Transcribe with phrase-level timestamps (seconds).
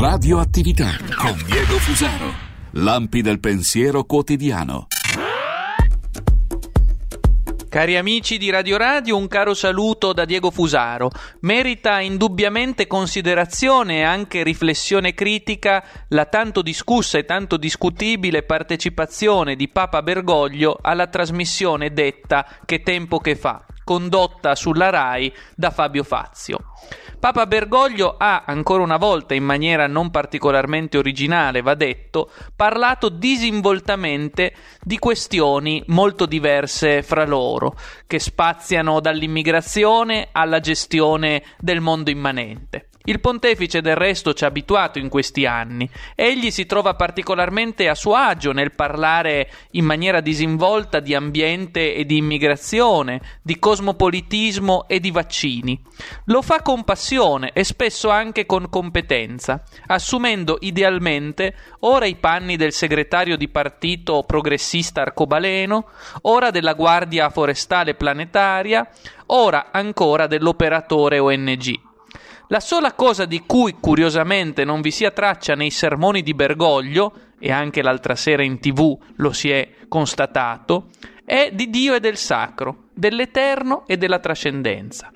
[0.00, 2.32] Radioattività con Diego Fusaro.
[2.70, 4.86] Lampi del pensiero quotidiano.
[7.68, 11.10] Cari amici di Radio Radio, un caro saluto da Diego Fusaro.
[11.40, 19.68] Merita indubbiamente considerazione e anche riflessione critica la tanto discussa e tanto discutibile partecipazione di
[19.68, 26.60] Papa Bergoglio alla trasmissione detta Che tempo che fa, condotta sulla RAI da Fabio Fazio.
[27.18, 34.54] Papa Bergoglio ha, ancora una volta in maniera non particolarmente originale, va detto, parlato disinvoltamente
[34.80, 37.76] di questioni molto diverse fra loro,
[38.06, 42.89] che spaziano dall'immigrazione alla gestione del mondo immanente.
[43.10, 45.90] Il pontefice del resto ci ha abituato in questi anni.
[46.14, 52.04] Egli si trova particolarmente a suo agio nel parlare in maniera disinvolta di ambiente e
[52.04, 55.82] di immigrazione, di cosmopolitismo e di vaccini.
[56.26, 62.72] Lo fa con passione e spesso anche con competenza, assumendo idealmente ora i panni del
[62.72, 65.88] segretario di partito progressista arcobaleno,
[66.22, 68.88] ora della Guardia Forestale Planetaria,
[69.26, 71.88] ora ancora dell'operatore ONG.
[72.52, 77.52] La sola cosa di cui curiosamente non vi sia traccia nei sermoni di Bergoglio, e
[77.52, 80.88] anche l'altra sera in tv lo si è constatato,
[81.24, 85.10] è di Dio e del sacro, dell'eterno e della trascendenza.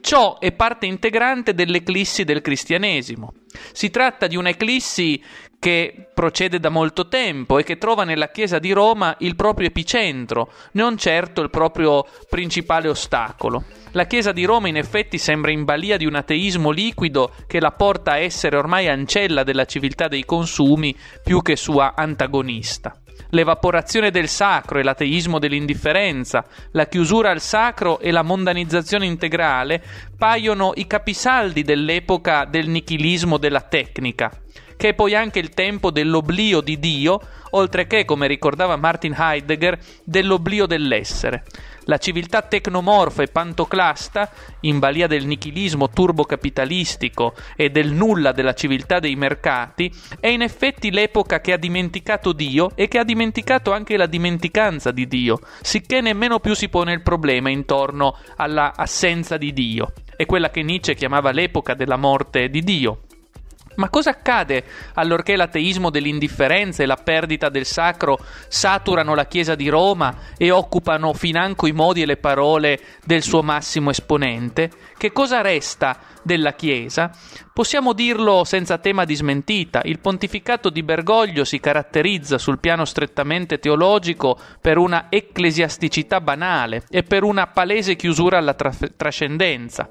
[0.00, 3.32] Ciò è parte integrante dell'eclissi del cristianesimo.
[3.72, 5.22] Si tratta di un'eclissi
[5.58, 10.52] che procede da molto tempo e che trova nella Chiesa di Roma il proprio epicentro,
[10.72, 13.64] non certo il proprio principale ostacolo.
[13.92, 17.72] La Chiesa di Roma in effetti sembra in balia di un ateismo liquido che la
[17.72, 22.98] porta a essere ormai ancella della civiltà dei consumi più che sua antagonista
[23.30, 29.82] l'evaporazione del sacro e l'ateismo dell'indifferenza, la chiusura al sacro e la mondanizzazione integrale
[30.16, 34.30] paiono i capisaldi dell'epoca del nichilismo della tecnica
[34.76, 39.78] che è poi anche il tempo dell'oblio di Dio, oltre che, come ricordava Martin Heidegger,
[40.04, 41.44] dell'oblio dell'essere.
[41.86, 49.00] La civiltà tecnomorfa e pantoclasta, in balia del nichilismo turbocapitalistico e del nulla della civiltà
[49.00, 53.98] dei mercati, è in effetti l'epoca che ha dimenticato Dio e che ha dimenticato anche
[53.98, 59.52] la dimenticanza di Dio, sicché nemmeno più si pone il problema intorno alla assenza di
[59.52, 59.92] Dio.
[60.16, 63.03] È quella che Nietzsche chiamava l'epoca della morte di Dio.
[63.76, 64.64] Ma cosa accade
[64.94, 68.18] allorché l'ateismo dell'indifferenza e la perdita del sacro
[68.48, 73.42] saturano la Chiesa di Roma e occupano financo i modi e le parole del suo
[73.42, 74.70] massimo esponente?
[74.96, 77.10] Che cosa resta della Chiesa?
[77.52, 83.60] Possiamo dirlo senza tema di smentita, il pontificato di Bergoglio si caratterizza sul piano strettamente
[83.60, 89.88] teologico per una ecclesiasticità banale e per una palese chiusura alla tra- trascendenza,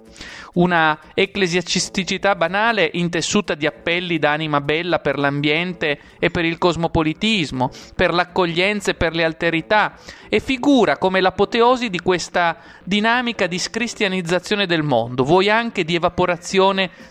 [0.56, 8.14] una ecclesiasticità banale intessuta di appelli d'anima bella per l'ambiente e per il cosmopolitismo, per
[8.14, 9.94] l'accoglienza e per le alterità,
[10.28, 16.23] e figura come l'apoteosi di questa dinamica di scristianizzazione del mondo, vuoi anche di evaporazione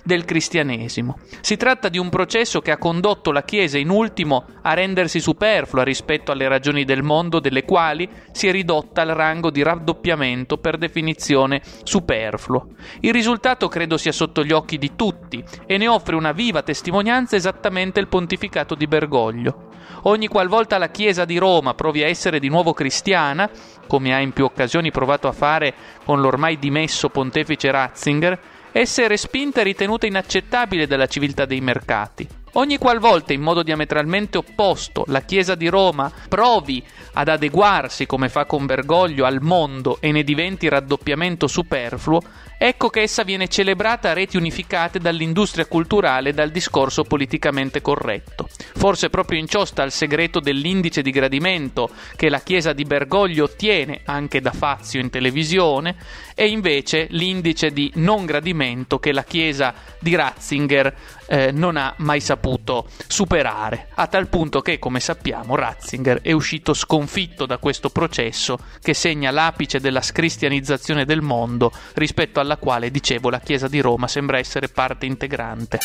[0.03, 1.19] del cristianesimo.
[1.41, 5.83] Si tratta di un processo che ha condotto la Chiesa in ultimo a rendersi superflua
[5.83, 10.78] rispetto alle ragioni del mondo delle quali si è ridotta al rango di raddoppiamento per
[10.78, 12.69] definizione superfluo.
[13.00, 17.37] Il risultato credo sia sotto gli occhi di tutti e ne offre una viva testimonianza
[17.37, 19.71] esattamente il pontificato di Bergoglio.
[20.05, 23.49] Ogni qualvolta la Chiesa di Roma provi a essere di nuovo cristiana,
[23.87, 25.75] come ha in più occasioni provato a fare
[26.05, 28.41] con l'ormai dimesso pontefice Ratzinger,
[28.72, 32.27] essa è respinta e ritenuta inaccettabile dalla civiltà dei mercati.
[32.55, 38.45] Ogni qualvolta in modo diametralmente opposto la Chiesa di Roma provi ad adeguarsi, come fa
[38.45, 42.21] con Bergoglio, al mondo e ne diventi raddoppiamento superfluo,
[42.59, 48.49] ecco che essa viene celebrata a reti unificate dall'industria culturale e dal discorso politicamente corretto.
[48.75, 53.45] Forse proprio in ciò sta il segreto dell'indice di gradimento che la Chiesa di Bergoglio
[53.45, 55.97] ottiene anche da Fazio in televisione
[56.35, 60.95] e invece l'indice di non gradimento che la Chiesa di Ratzinger
[61.27, 66.75] eh, non ha mai saputo superare, a tal punto che, come sappiamo, Ratzinger è uscito
[66.75, 73.31] sconfitto da questo processo che segna l'apice della scristianizzazione del mondo, rispetto alla quale, dicevo,
[73.31, 75.79] la Chiesa di Roma sembra essere parte integrante.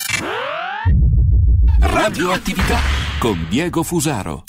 [1.80, 2.80] Radioattività
[3.20, 4.44] con Diego Fusaro.